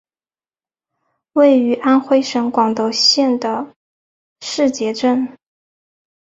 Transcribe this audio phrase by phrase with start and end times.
[1.33, 3.75] 位于安徽省广德县的
[4.39, 5.37] 誓节镇。